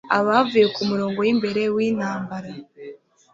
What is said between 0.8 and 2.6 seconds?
murongo w'imbere w'intambara